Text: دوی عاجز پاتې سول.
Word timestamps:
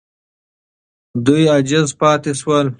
دوی 1.25 1.43
عاجز 1.53 1.87
پاتې 1.99 2.31
سول. 2.41 2.67